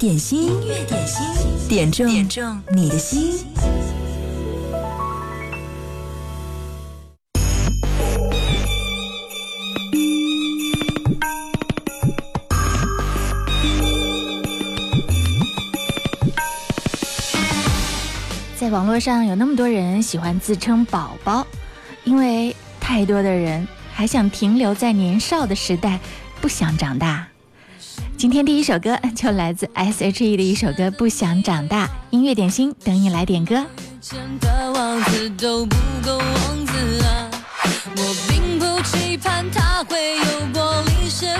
[0.00, 1.22] 点心，音乐点心，
[1.68, 3.44] 点中点中你的心。
[18.56, 21.46] 在网络上有那么多人喜欢自称“宝宝”，
[22.04, 26.00] 因为太多的人还想停留在年少的时代，
[26.40, 27.29] 不想长大。
[28.20, 33.64] 今天第一首歌 就来自 she 的一首歌不想长大音乐点心等你来点歌
[34.12, 35.74] 遇的王子都不
[36.04, 37.30] 够王子啊
[37.96, 41.32] 我并不期盼他会有玻璃鞋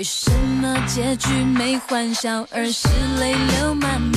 [0.00, 2.88] 为什么结局没欢笑，而是
[3.18, 4.12] 泪流满面？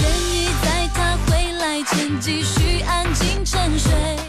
[0.00, 4.25] 愿意在他回来前继续安静沉睡。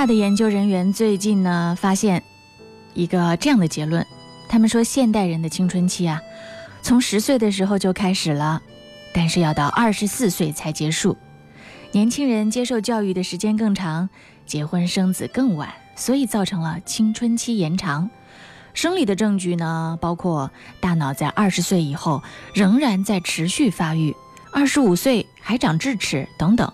[0.00, 2.22] 大的研究人员最近呢发现
[2.94, 4.02] 一个这样的结论，
[4.48, 6.18] 他们说现代人的青春期啊，
[6.80, 8.62] 从十岁的时候就开始了，
[9.12, 11.18] 但是要到二十四岁才结束。
[11.92, 14.08] 年轻人接受教育的时间更长，
[14.46, 18.08] 结婚生子更晚，所以造成了青春期延长。
[18.72, 20.50] 生理的证据呢，包括
[20.80, 22.22] 大脑在二十岁以后
[22.54, 24.16] 仍然在持续发育，
[24.50, 26.72] 二十五岁还长智齿等等。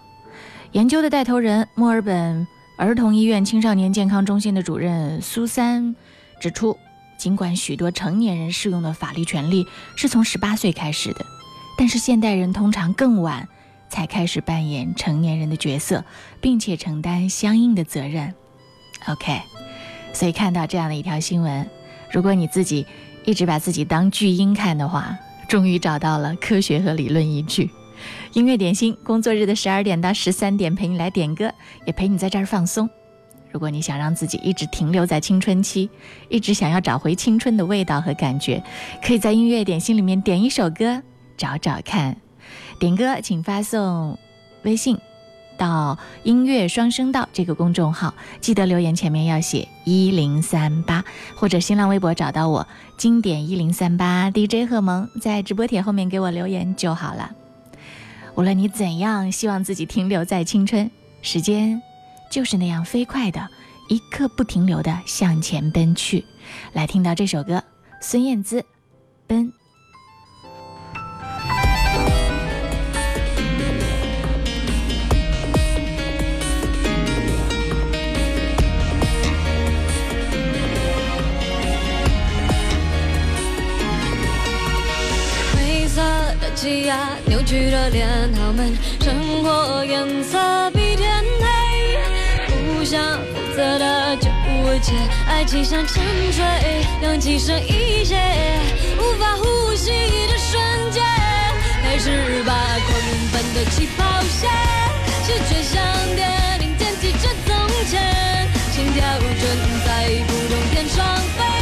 [0.70, 2.46] 研究的带头人墨尔本。
[2.76, 5.96] 儿童医院青少年健康中心的主任苏三
[6.38, 6.76] 指出，
[7.17, 11.25] 尽管许多成年人适用的法律权利是从十八岁开始的，
[11.78, 13.49] 但是现代人通常更晚
[13.88, 16.05] 才开始扮演成年人的角色，
[16.43, 18.34] 并且承担相应的责任。
[19.08, 19.40] OK，
[20.12, 21.67] 所以看到这样的一条新闻，
[22.12, 22.84] 如果你自己
[23.25, 25.17] 一直把自己当巨婴看的话，
[25.49, 27.70] 终于找到了科学和理论依据。
[28.32, 31.50] 音乐点心，工作日的十二点到十三点陪你来点歌，
[31.87, 32.88] 也陪你在这儿放松。
[33.50, 35.88] 如果你想让自己一直停留在青春期，
[36.29, 38.62] 一直想要找回青春的味道和感觉，
[39.03, 41.03] 可以在音乐点心里面点一首歌，
[41.37, 42.17] 找找看。
[42.79, 44.19] 点歌请发送
[44.64, 44.99] 微信
[45.56, 48.12] 到音乐双声道这个公众号，
[48.43, 51.03] 记得留言前面要写一零三八，
[51.37, 52.69] 或者新浪微博找到我
[52.99, 57.31] 经典一零三八 DJ 贺萌，在直播帖后面给我留言就好了。
[58.36, 60.88] 无论你怎样希望自己停留在青春，
[61.22, 61.80] 时间
[62.30, 63.48] 就是那样飞快的，
[63.88, 66.22] 一刻不停留的向前奔去。
[66.74, 67.64] 来，听到这首歌，
[68.02, 68.60] 孙燕姿，
[69.26, 69.50] 《奔》。
[86.56, 89.14] 挤压扭曲的脸，好闷，生
[89.44, 90.38] 活颜色
[90.70, 91.99] 比天黑。
[92.79, 94.91] 不想负责的就误解，
[95.29, 96.43] 爱情像沉睡，
[97.03, 98.17] 氧气剩一些，
[98.99, 99.91] 无法呼吸
[100.29, 101.03] 的瞬间。
[101.82, 102.11] 开始
[102.44, 104.50] 吧，狂奔般的起跑线，
[105.26, 106.26] 视觉像电
[106.62, 111.56] 影，惦记着从前，心跳正在不天上飞。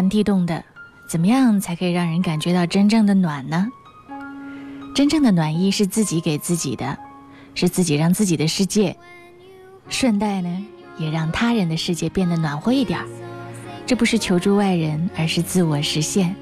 [0.00, 0.64] 寒地冻的，
[1.06, 3.68] 怎么样才可以让人感觉到真正的暖呢？
[4.94, 6.96] 真正的暖意是自己给自己的，
[7.54, 8.96] 是自己让自己的世界，
[9.90, 10.64] 顺带呢，
[10.96, 13.06] 也让他人的世界变得暖和一点儿。
[13.84, 16.34] 这不是求助外人，而是自我实现。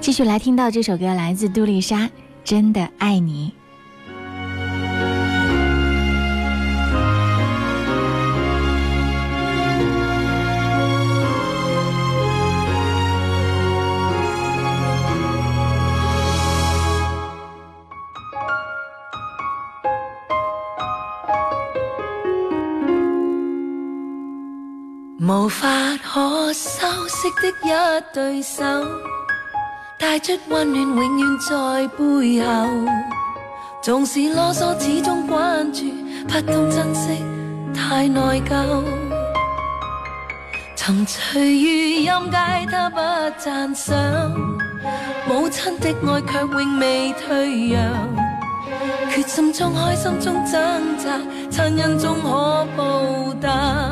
[0.00, 2.06] 继续来听到这首歌，来自杜丽莎，
[2.42, 3.52] 《真的爱你》。
[26.52, 26.86] 我修
[27.30, 28.62] 的一對手，
[29.98, 32.68] 帶出温暖，永遠在背後。
[33.82, 35.90] 纵是啰嗦，始終關注，
[36.28, 37.24] 不懂珍惜，
[37.74, 38.84] 太內疚。
[40.76, 42.98] 沉醉於音階，他不
[43.40, 44.36] 讚賞，
[45.26, 48.08] 母親的愛卻永未退讓。
[49.10, 50.52] 決心冲開，心中掙
[51.02, 51.08] 扎，
[51.50, 53.88] 亲人终可報答。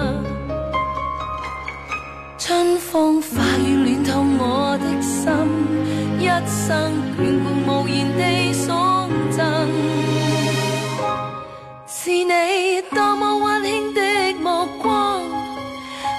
[2.50, 5.30] 春风化雨暖透我的心，
[6.18, 9.46] 一生眷顾无言地送赠。
[11.86, 14.00] 是你多么温馨的
[14.40, 15.22] 目光，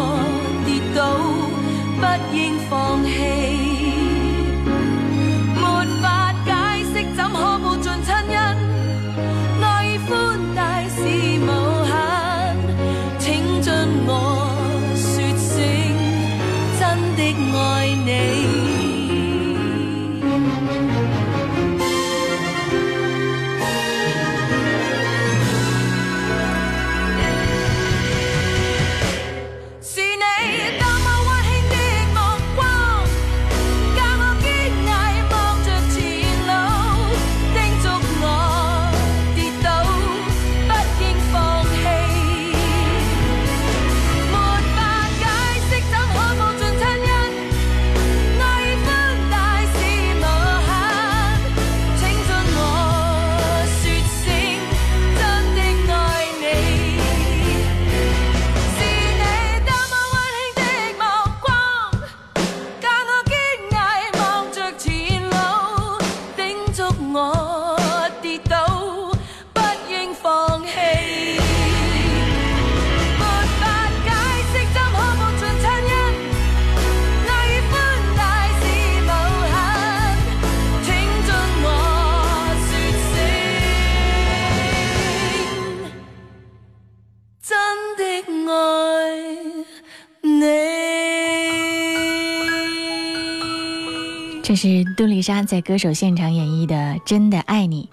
[95.23, 96.75] 莎在歌手现场演绎的
[97.05, 97.89] 《真的爱你》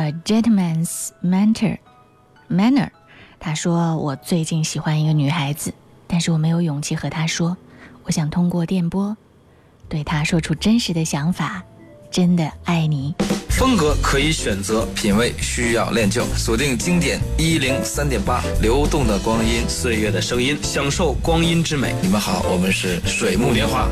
[0.00, 2.90] ，a g e n t l e m a n s Manner，Manner，
[3.40, 5.72] 他说我最近喜欢一个女孩子，
[6.06, 7.56] 但是我没有勇气和她说，
[8.04, 9.16] 我想通过电波
[9.88, 11.62] 对她说出真实的想法，
[12.14, 13.14] 《真的爱你》。
[13.48, 21.94] 风格可以选择，品味需要练就，锁定经典一零三点八，流动的光阴，岁月的声音，享受光阴之美。
[22.02, 23.88] 你们好，我们是水木年华。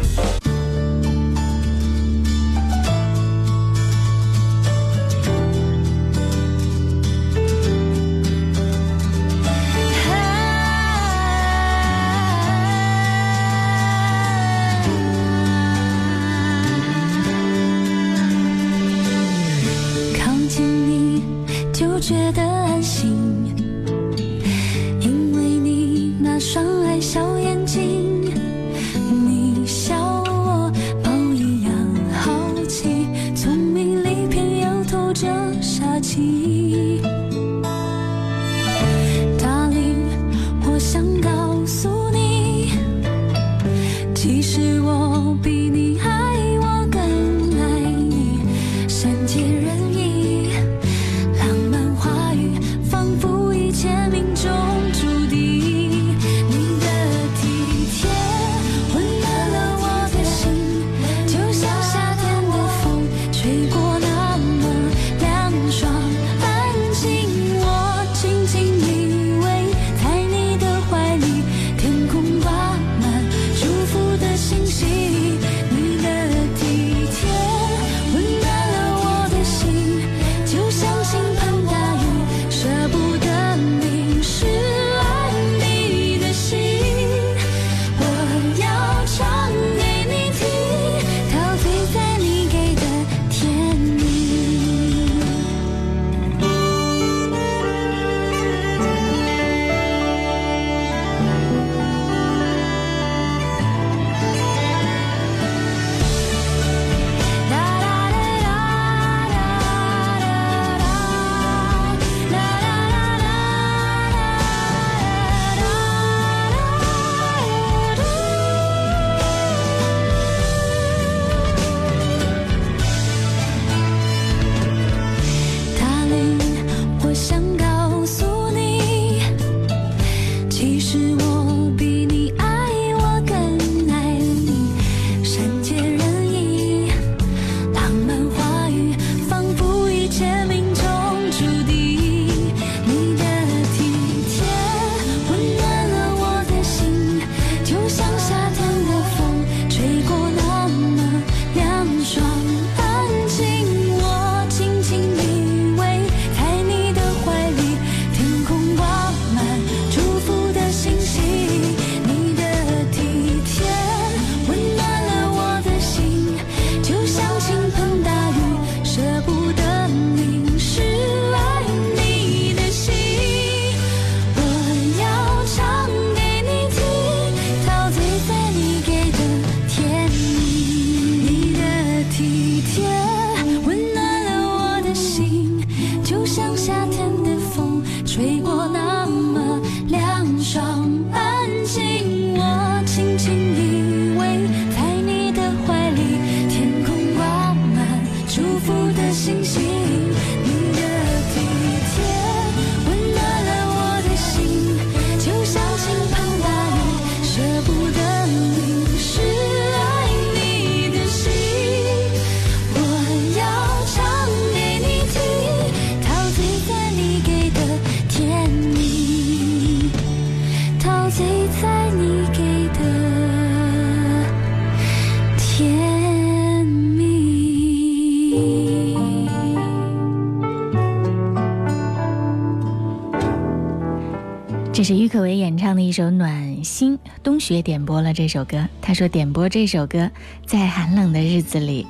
[235.09, 238.69] 李可唯演唱的一首《暖心》，冬雪点播了这首歌。
[238.83, 240.11] 他说：“点播这首歌，
[240.45, 241.87] 在寒冷的日子里，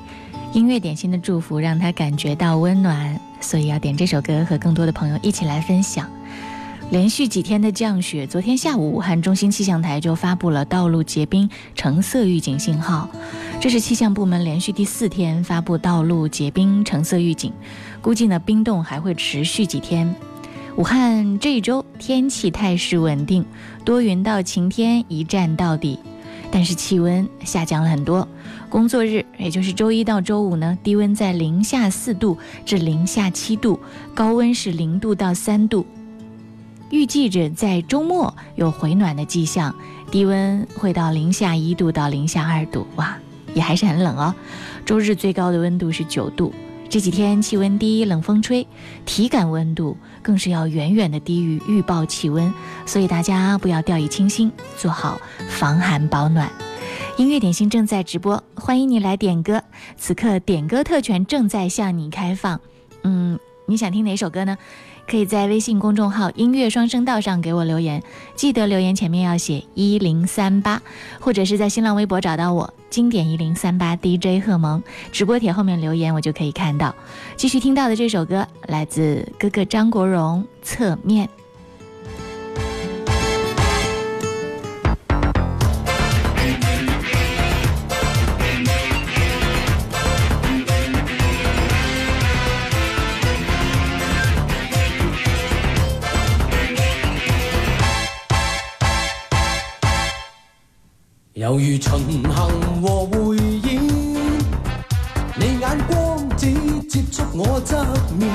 [0.53, 6.09] 音乐点心的祝福让他感觉到温暖，所以要点这首歌，和更多的朋友一起来分享。”
[6.91, 13.09] 连续几天的降雪，昨天下午武汉中心气象台就发布了道路结冰橙色预警信号。
[13.59, 17.51] 这是气象部门连续第四天发布道路结冰橙色预警，
[18.01, 20.15] 估计呢冰冻还会持续几天。
[20.79, 23.43] 武汉这一周天气态势稳定，
[23.83, 25.99] 多云到晴天一站到底，
[26.51, 28.25] 但是气温下降了很多。
[28.69, 33.77] 工作日也就是周一到周五呢，低温在零下四度至零下七度，
[34.15, 35.85] 高温是零度到三度。
[36.91, 39.75] 预计着在周末有回暖的迹象，
[40.09, 43.17] 低温会到零下一度到零下二度，哇，
[43.53, 44.33] 也还是很冷哦。
[44.85, 46.53] 周日最高的温度是九度，
[46.89, 48.65] 这几天气温低，冷风吹，
[49.05, 49.97] 体感温度。
[50.29, 52.53] 更是要远远的低于预报气温，
[52.85, 56.47] 所以大家不要掉以轻心，做好防寒保暖。
[57.17, 59.59] 音乐点心正在直播，欢迎你来点歌，
[59.97, 62.61] 此刻点歌特权正在向你开放。
[63.01, 64.55] 嗯，你想听哪首歌呢？
[65.09, 68.03] 可以在微信公众号“音乐双声道”上给我留言，
[68.35, 70.79] 记得留言前面要写一零三八，
[71.19, 76.93] 或者是在新浪微博找到我“经典一零三八 DJ 贺萌”，直播帖后面留言我就可以看到。
[77.35, 81.25] 继续听到的这首歌来自哥哥张国荣，《侧面》。
[101.61, 102.23] 如巡行
[102.81, 103.79] 和回忆，
[105.35, 106.45] 你眼光只
[106.87, 107.83] 接触我侧
[108.17, 108.31] 面，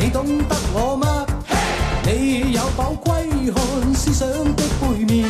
[0.00, 1.24] 你懂得我吗？
[2.04, 5.28] 你有否窥看思想的背面？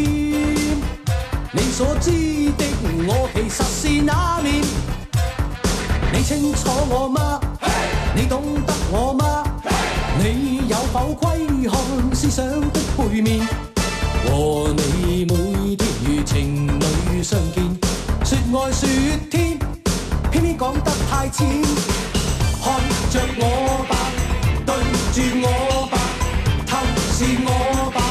[1.52, 2.11] 你所知
[2.57, 2.64] 的
[3.09, 4.55] 我，其实是那面。
[6.12, 7.40] 你清楚我吗？
[8.14, 9.42] 你懂得我吗？
[10.22, 13.40] 你有否窥看思想的背面？
[14.31, 17.64] 和你每天如情侣相见，
[18.24, 18.88] 说爱说
[19.28, 19.59] 天，
[20.31, 21.44] 偏偏讲得太浅。
[22.62, 22.78] 看
[23.11, 23.96] 着我吧，
[24.64, 25.01] 对。
[25.12, 25.98] 住我吧，
[26.66, 26.79] 透
[27.12, 28.01] 是我吧。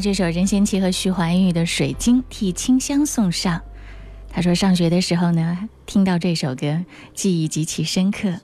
[0.00, 3.60] 这首任贤齐和徐怀钰的《水晶替清香》送上。
[4.30, 6.84] 他说，上学的时候呢，听到这首歌，
[7.14, 8.34] 记忆极其深刻。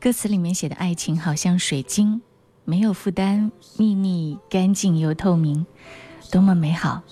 [0.00, 2.22] 歌词里面写的爱情好像水晶，
[2.64, 5.66] 没有负担，秘密，干净又透明，
[6.30, 7.02] 多么美好！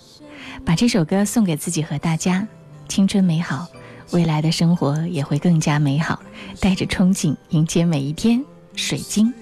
[0.65, 2.47] 把这首歌送给自己和大家，
[2.89, 3.67] 青春美好，
[4.12, 6.23] 未来的生活也会更加美好。
[6.61, 8.43] 带着憧憬迎接每一天，
[8.75, 9.35] 水晶。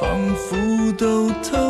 [0.00, 0.58] 仿佛
[0.92, 1.69] 都透。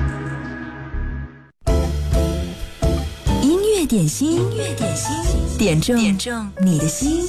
[3.91, 5.13] 点心，乐点心，
[5.59, 5.93] 点中
[6.65, 7.25] 你的心。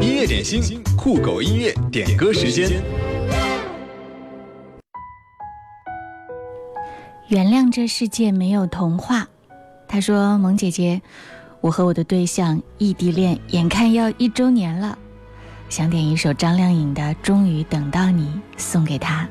[0.00, 2.70] 音乐点心，酷狗音乐点歌时间。
[7.26, 9.26] 原谅这世界没有童话。
[9.88, 11.02] 他说：“萌姐姐，
[11.60, 14.96] 我和我的对象异地恋，眼看要一周年了，
[15.68, 19.28] 想点一首张靓颖的《终于等到你》送给他。”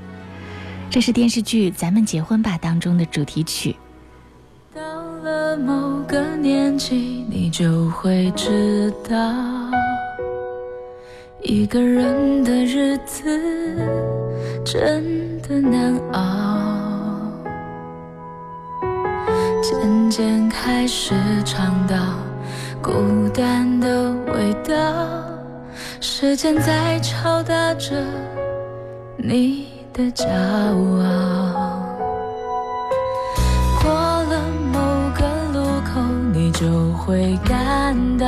[0.94, 3.76] 这是电视剧咱们结婚吧当中的主题曲
[4.76, 4.80] 到
[5.24, 6.96] 了某个年纪
[7.32, 9.34] 你就会知道
[11.42, 13.76] 一个人的日子
[14.64, 17.20] 真的难熬
[19.64, 21.98] 渐渐开始尝到
[22.84, 24.76] 孤单的味道
[26.00, 28.06] 时间在敲打着
[29.18, 31.06] 你的骄傲，
[33.84, 34.40] 过了
[34.72, 34.80] 某
[35.14, 36.02] 个路口，
[36.34, 38.26] 你就会感到，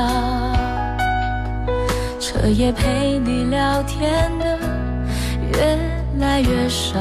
[2.19, 4.59] 彻夜陪你聊天的
[5.57, 6.99] 越来越少，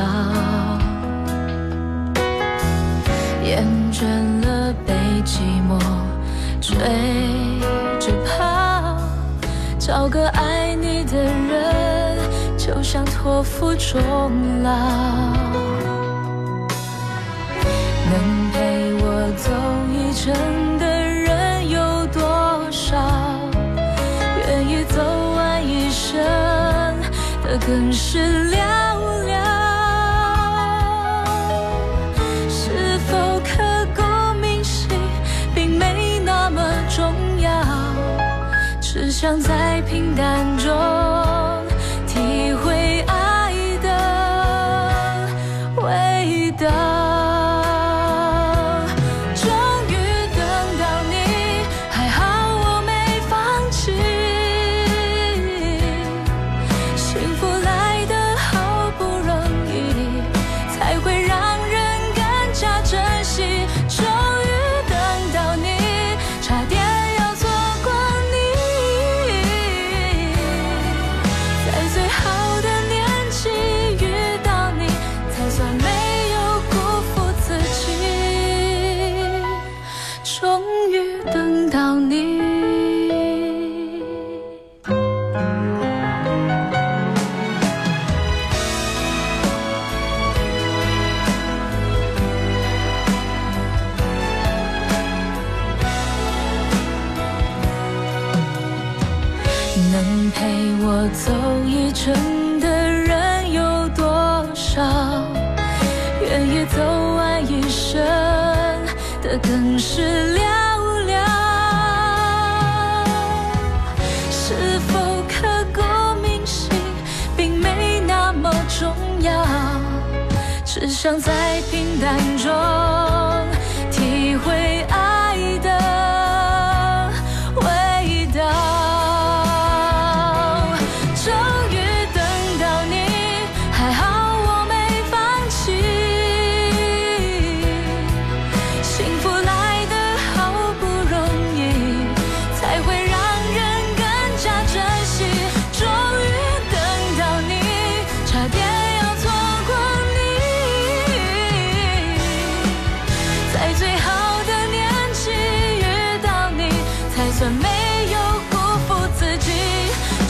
[3.42, 4.06] 厌倦
[4.46, 4.94] 了被
[5.26, 5.78] 寂寞
[6.62, 6.78] 追
[8.00, 8.96] 着跑，
[9.78, 10.63] 找个爱。
[12.66, 13.98] 就像托付终
[14.62, 14.70] 老，
[17.60, 19.52] 能陪我走
[19.92, 22.96] 一程的人有多少？
[24.48, 24.98] 愿意走
[25.36, 26.10] 完一生
[27.42, 28.13] 的更少。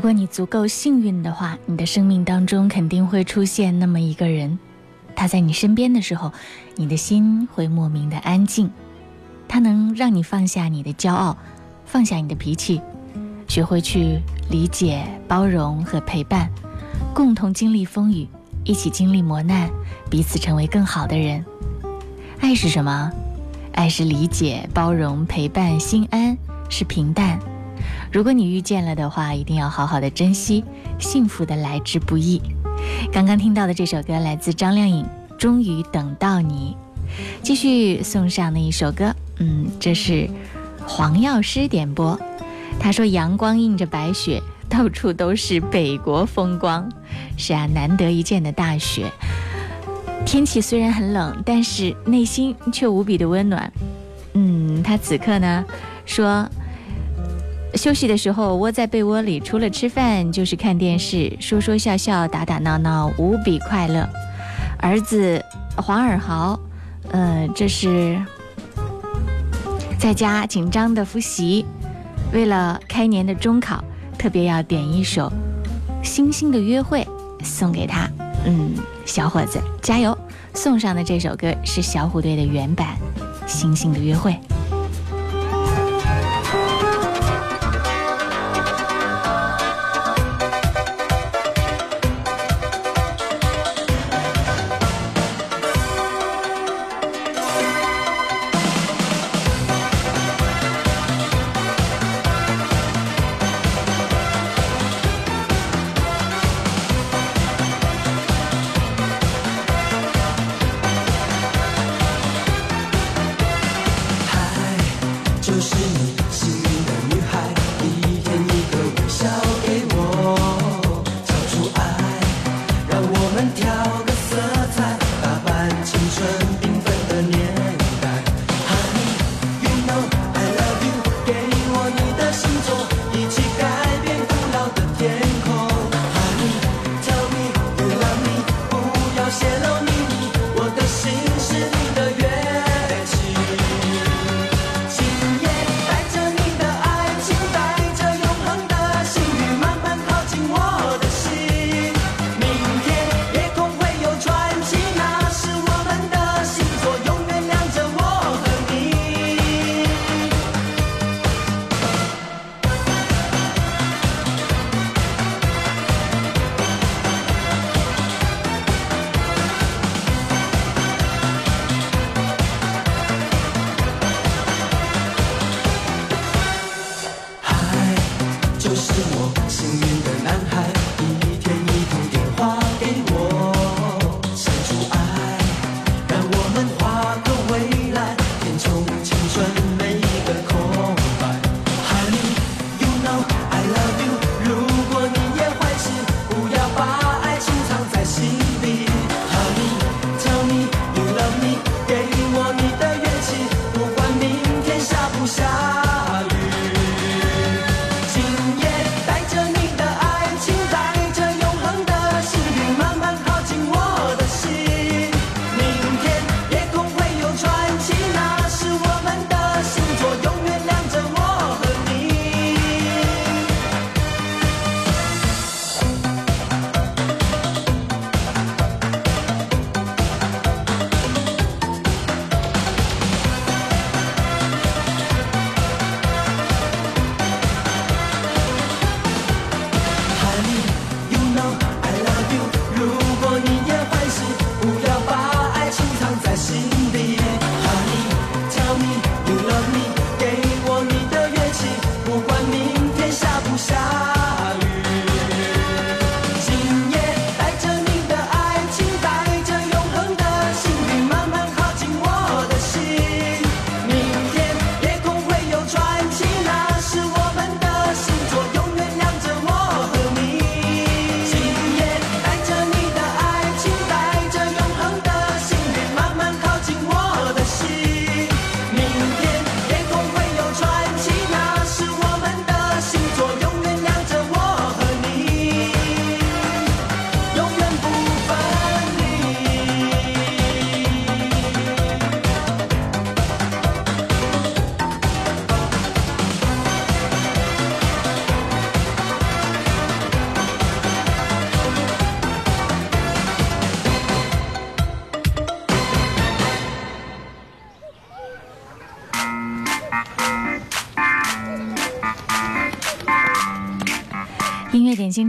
[0.00, 4.58] 如果你足够幸运的话，你的生命当中肯定会出现那么一个人，
[5.14, 6.32] 他在你身边的时候，
[6.76, 8.70] 你的心会莫名的安静，
[9.46, 11.36] 他能让你放下你的骄傲，
[11.84, 12.80] 放下你的脾气，
[13.46, 16.48] 学会去理解、包容和陪伴，
[17.14, 18.26] 共同经历风雨，
[18.64, 19.68] 一起经历磨难，
[20.08, 21.44] 彼此成为更好的人。
[22.40, 23.12] 爱是什么？
[23.74, 26.34] 爱是理解、包容、陪伴、心安，
[26.70, 27.38] 是平淡。
[28.12, 30.64] 如果你遇见了的话，一定要好好的珍惜，
[30.98, 32.42] 幸福的来之不易。
[33.12, 35.04] 刚刚听到的这首歌来自张靓颖，
[35.36, 36.76] 《终于等到你》。
[37.42, 40.28] 继续送上的一首歌，嗯，这是
[40.88, 42.18] 黄药师点播。
[42.80, 46.90] 他说：“阳光映着白雪，到处都是北国风光。
[47.36, 49.08] 是啊，难得一见的大雪。
[50.26, 53.72] 天气虽然很冷，但是内心却无比的温暖。
[54.34, 55.64] 嗯，他此刻呢，
[56.04, 56.44] 说。”
[57.82, 64.06] 休息的时候窝在被窝里，除了吃饭就是看电视，说说笑笑，打打闹闹，无比快乐。
[64.80, 65.42] 儿子
[65.78, 66.60] 黄尔豪，
[67.12, 68.18] 嗯，这是
[69.98, 71.64] 在家紧张的复习，
[72.34, 73.82] 为了开年的中考，
[74.18, 75.32] 特别要点一首
[76.06, 77.02] 《星星的约会》
[77.42, 78.06] 送给他。
[78.44, 78.74] 嗯，
[79.06, 80.14] 小伙子加油！
[80.52, 82.88] 送上的这首歌是小虎队的原版
[83.48, 84.32] 《星星的约会》。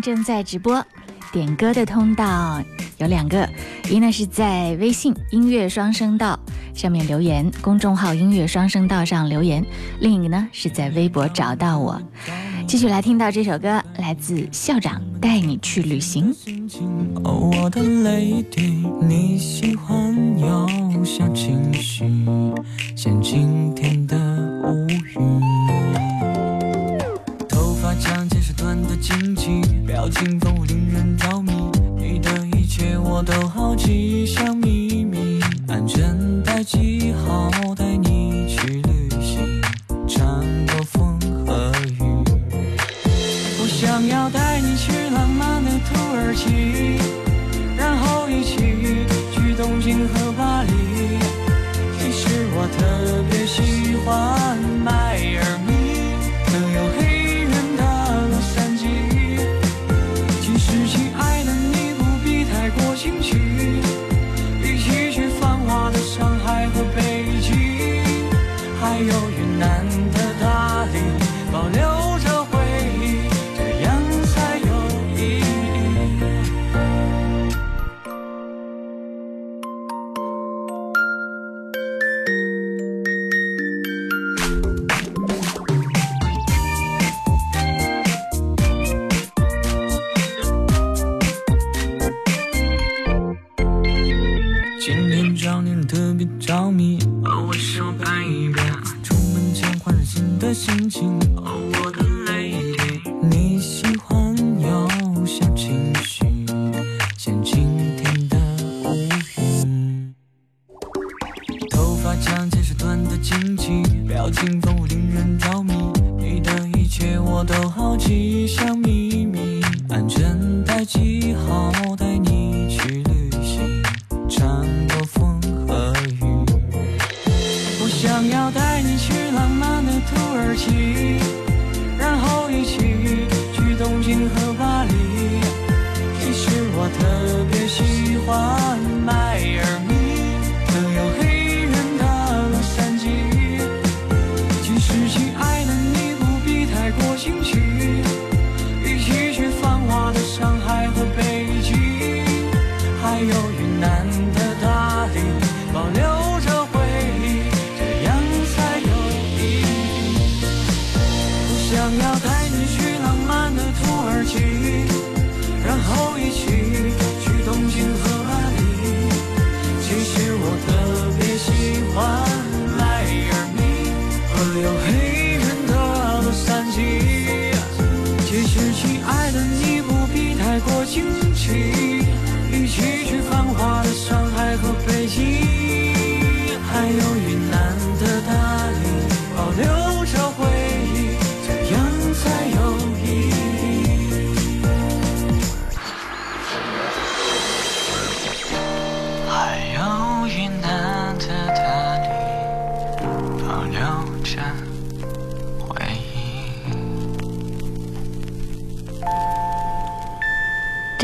[0.01, 0.83] 正在直播，
[1.31, 2.59] 点歌的通道
[2.97, 3.47] 有两个，
[3.89, 6.37] 一呢是在微信音乐双声道
[6.73, 9.61] 上面留言，公众号音乐双声道上留言；
[9.99, 12.01] 另一个呢是在微博找到我，
[12.67, 16.33] 继续来听到这首歌，来自校长带你去旅行。
[16.67, 17.81] 情哦、我的
[18.49, 18.61] 的
[19.05, 20.67] 你喜欢有
[21.05, 21.55] 小绪，
[22.95, 23.41] 像天
[30.11, 31.51] 轻风令人着迷，
[31.97, 35.39] 你的一切我都好奇，像秘密。
[35.67, 39.61] 安全带系好，带你去旅行，
[40.07, 40.31] 穿
[40.67, 42.23] 过风和雨。
[42.51, 47.00] 我想要带你去浪漫的土耳其。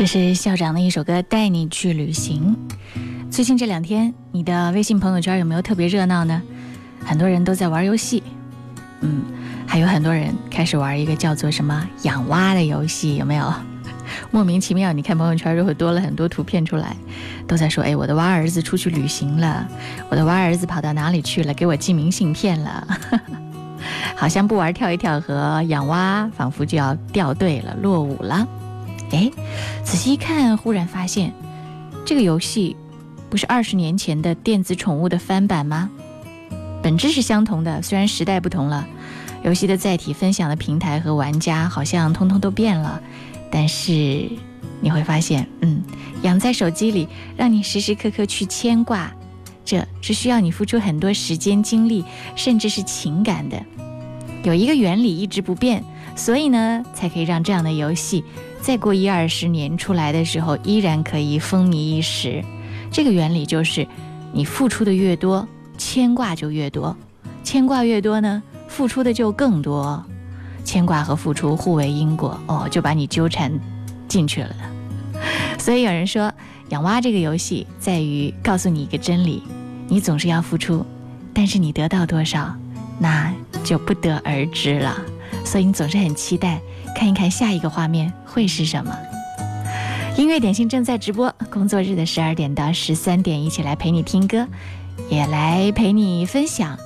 [0.08, 2.56] 是校长的一首歌《带你去旅行》。
[3.30, 6.40] 最近这两天，你的微信朋友圈有没有特别热闹呢？
[7.04, 8.22] 很多人都在玩游戏，
[9.02, 9.20] 嗯，
[9.66, 13.52] 还有很多人开始玩一个叫做什么“养蛙”的游戏，有没有？
[14.32, 16.96] 莫名其妙，你看朋友圈就会多了很多图片出来，
[17.46, 19.68] 都在说：“哎，我的蛙儿子出去旅行了，
[20.08, 21.52] 我的蛙儿子跑到哪里去了？
[21.52, 22.88] 给我寄明信片了。
[24.16, 28.48] ”好像不玩跳一跳和养蛙，仿佛就要掉队了、落伍了。
[29.10, 29.30] 哎，
[29.84, 31.32] 仔细一看，忽然发现，
[32.04, 32.76] 这个游戏
[33.30, 35.90] 不是二十年前的电子宠物的翻版吗？
[36.82, 38.86] 本质是相同的，虽然时代不同了，
[39.42, 43.00] 游戏的载体、分享的平台和玩家好像通通都变了，
[43.50, 44.28] 但是
[44.80, 45.80] 你会发现，嗯，
[46.22, 49.10] 养在手机里，让你时时刻刻去牵挂，
[49.64, 52.04] 这是需要你付出很多时间、精力，
[52.36, 53.60] 甚至是情感的。
[54.44, 55.82] 有一个原理一直不变。
[56.18, 58.24] 所以呢，才可以让这样的游戏
[58.60, 62.44] 再过一二十年出来的时候，依然可以风靡一时。
[62.90, 63.86] 这个原理就是，
[64.32, 65.46] 你付出的越多，
[65.78, 66.92] 牵挂就越多；
[67.44, 70.04] 牵挂越多呢，付出的就更多。
[70.64, 73.50] 牵挂和付出互为因果哦，就把你纠缠
[74.08, 74.52] 进去了。
[75.56, 76.30] 所以有人说，
[76.70, 79.42] 养蛙这个游戏在于告诉你一个真理：
[79.86, 80.84] 你总是要付出，
[81.32, 82.54] 但是你得到多少，
[82.98, 83.32] 那
[83.64, 85.00] 就不得而知了。
[85.48, 86.60] 所以你总是很期待
[86.94, 88.94] 看一看下一个画面会是什么。
[90.14, 94.46] 音乐点心正在直播，工作日的十二点到十三点，一起来陪你听歌，
[95.08, 96.76] 也来陪你分享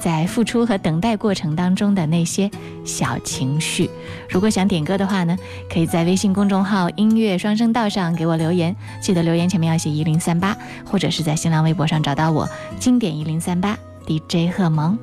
[0.00, 2.48] 在付出和等待过程当中的那些
[2.84, 3.90] 小情绪。
[4.30, 5.36] 如果想点歌的话呢，
[5.72, 10.56] 可以在微信公众号“音乐双声道”上给我留言，记得留言前面要写一零三八，
[10.86, 12.48] 或者是在新浪微博上找到我，
[12.78, 14.96] 经典一零三八 DJ 贺萌，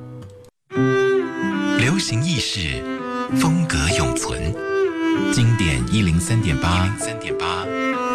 [1.78, 2.99] 流行意识。
[3.36, 4.40] 风格永存，
[5.32, 6.88] 经典一零三点八，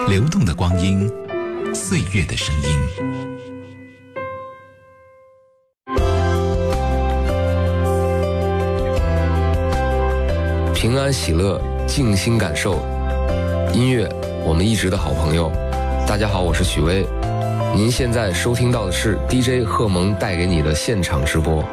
[0.09, 1.09] 流动的光阴，
[1.73, 2.69] 岁月的声音，
[10.73, 12.79] 平安喜乐，静心感受，
[13.73, 14.09] 音乐，
[14.45, 15.49] 我们一直的好朋友。
[16.05, 17.05] 大家好，我是许巍，
[17.73, 21.63] 您现在收听到的是 DJ 贺蒙带给你的现场直播。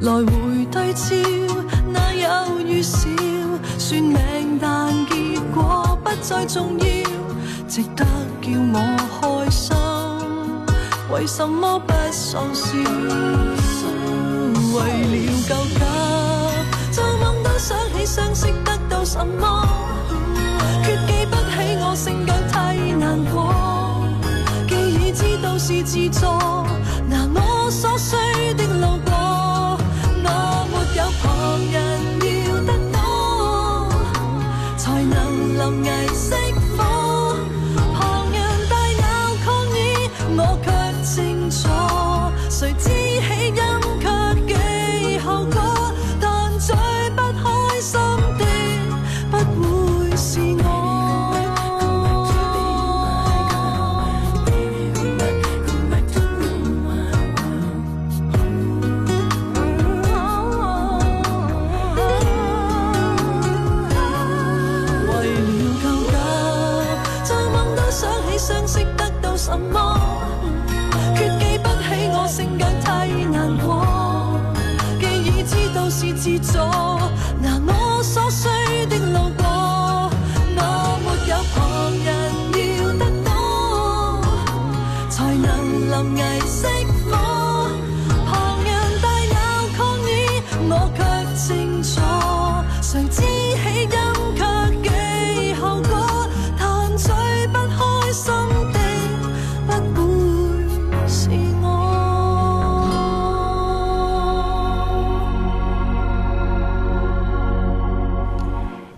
[0.00, 1.06] 来回对照，
[1.92, 2.98] 哪有预兆？
[3.78, 6.86] 算命但结果不再重要，
[7.66, 8.78] 值得叫我
[9.20, 9.74] 开心？
[11.12, 12.76] 为什么不傻笑？
[14.74, 19.66] 为了救急，做梦都想起相识得到什么？
[23.10, 23.52] 难过，
[24.68, 26.39] 既已知道是自作。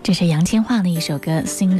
[0.03, 1.77] 这是杨千嬅的一首歌《Single》，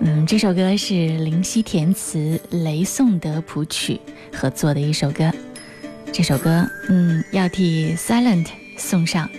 [0.00, 4.00] 嗯，这首歌是林夕填词、雷颂德谱曲
[4.34, 5.32] 合作的一首歌。
[6.12, 9.30] 这首歌，嗯，要替 Silent 送上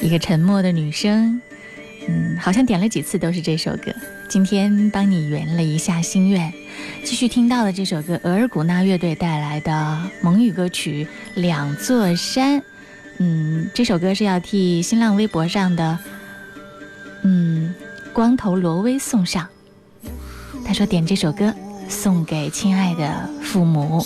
[0.00, 1.42] 一个沉默的女生。
[2.08, 3.92] 嗯，好像点了几次都是这首歌。
[4.30, 6.50] 今天帮你圆了一下心愿，
[7.04, 11.06] 继续听到的这首歌，额尔古纳乐队带来的蒙语歌曲
[11.40, 12.60] 《两座山》。
[13.18, 15.98] 嗯，这首歌是要替新浪微博上的。
[17.26, 17.72] 嗯，
[18.12, 19.46] 光头罗威送上。
[20.64, 21.52] 他说：“点这首歌，
[21.88, 24.04] 送给亲爱的父母。”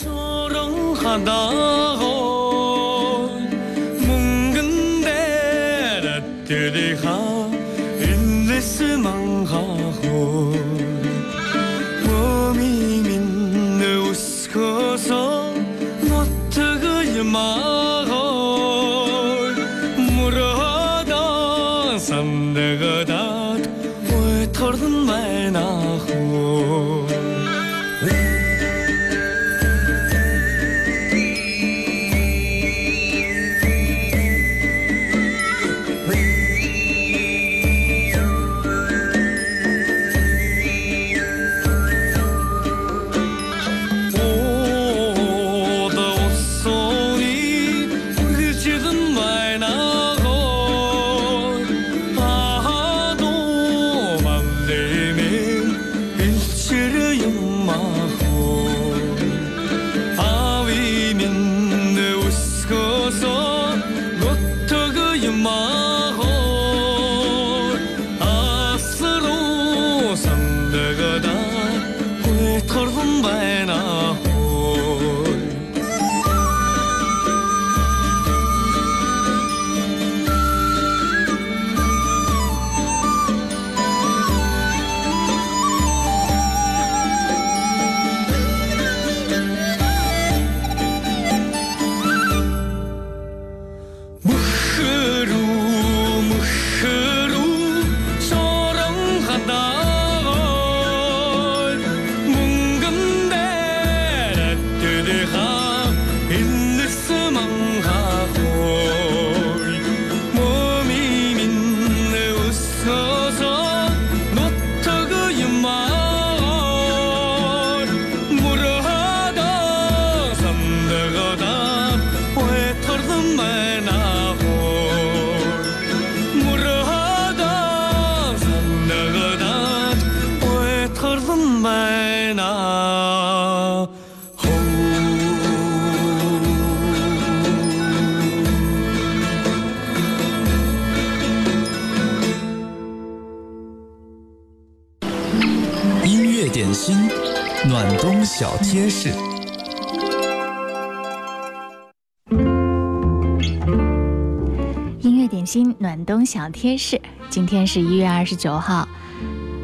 [156.28, 157.00] 小贴士：
[157.30, 158.86] 今天是一月二十九号，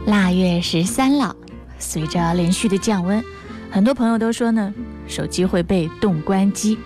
[0.06, 1.36] 腊月十三了。
[1.78, 3.22] 随着连续的降温，
[3.70, 4.72] 很多朋友都说呢，
[5.06, 6.78] 手机会被冻关机。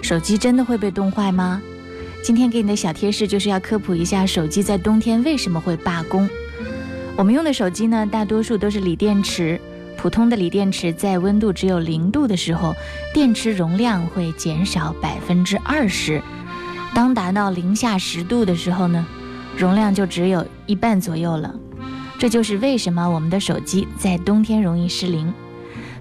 [0.00, 1.60] 手机真的会被冻坏吗？
[2.22, 6.30] 今天给你的小贴士就是要科普一下手机在冬天为什么会罢工。
[7.16, 9.60] 我们用的手机呢，大多数都是锂电池。
[9.98, 12.72] 普通的锂电池在温度只有零度的时候，
[13.12, 16.22] 电池容量会减少百分之二十。
[16.94, 19.04] 当达到零下十度的时候呢？
[19.56, 21.54] 容量就只有一半左右了，
[22.18, 25.32] 这就是为什么我们的手机在冬天容易失灵。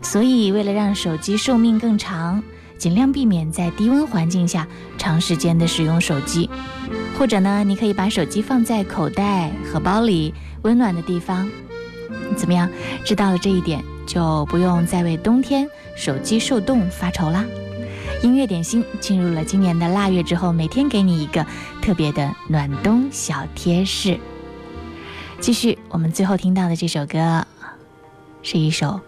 [0.02, 2.44] 所以，为了让手机寿命更长，
[2.78, 6.50] 尽量避免在低温环境下长时间的使用手机，
[7.18, 10.34] 或者呢，你可以把手机放在口袋、荷包里
[10.64, 11.50] 温暖的地方。
[12.36, 12.70] 怎么样？
[13.06, 17.46] 知道了这一点，就不用再为冬天手机受冻发愁啦。
[18.26, 21.46] 音乐点心进入了今年的腊月之后，每天给你一个
[21.80, 24.20] 特别的暖冬小贴士。
[25.40, 27.46] 继续，我们最后听到的这首歌
[28.42, 29.00] 是一首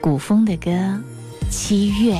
[0.00, 0.70] 古风的歌
[1.48, 2.16] 《七月》。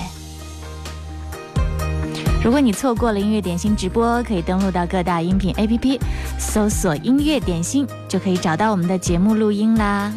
[2.44, 5.98] 如果你错过了音乐点心直播，可以登录到各大音频 APP，
[6.38, 10.12] 搜索“音乐点心”，就可以找到我们的节目录音啦。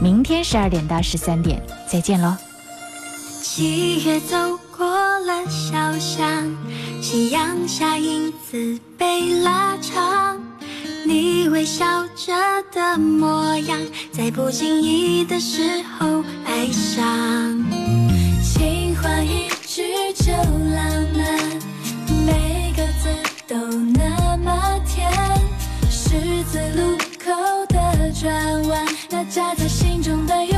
[0.00, 2.36] 明天十二点到十三点，再见喽。
[3.42, 4.36] 七月走。
[4.82, 4.88] 过
[5.20, 6.26] 了小巷，
[7.00, 10.36] 夕阳下影子被拉长，
[11.06, 12.32] 你微笑着
[12.72, 13.78] 的模样，
[14.10, 16.98] 在不经意的时候爱上。
[18.42, 19.84] 情话一句
[20.16, 21.60] 就浪漫，
[22.26, 25.08] 每个字都那么甜。
[25.88, 27.30] 十字路口
[27.68, 30.51] 的转弯，那夹在心中的。